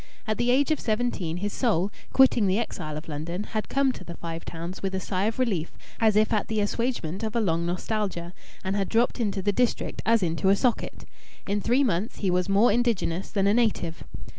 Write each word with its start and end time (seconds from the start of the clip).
At 0.25 0.39
the 0.39 0.49
age 0.49 0.71
of 0.71 0.79
seventeen 0.79 1.37
his 1.37 1.53
soul, 1.53 1.91
quitting 2.11 2.47
the 2.47 2.57
exile 2.57 2.97
of 2.97 3.07
London, 3.07 3.43
had 3.43 3.69
come 3.69 3.91
to 3.91 4.03
the 4.03 4.15
Five 4.17 4.43
Towns 4.45 4.81
with 4.81 4.95
a 4.95 4.99
sigh 4.99 5.25
of 5.25 5.37
relief 5.37 5.73
as 5.99 6.15
if 6.15 6.33
at 6.33 6.47
the 6.47 6.59
assuagement 6.59 7.21
of 7.21 7.35
a 7.35 7.39
long 7.39 7.67
nostalgia, 7.67 8.33
and 8.63 8.75
had 8.75 8.89
dropped 8.89 9.19
into 9.19 9.43
the 9.43 9.53
district 9.53 10.01
as 10.03 10.23
into 10.23 10.49
a 10.49 10.55
socket. 10.55 11.05
In 11.45 11.61
three 11.61 11.83
months 11.83 12.15
he 12.15 12.31
was 12.31 12.49
more 12.49 12.71
indigenous 12.71 13.29
than 13.29 13.45
a 13.45 13.53
native. 13.53 14.03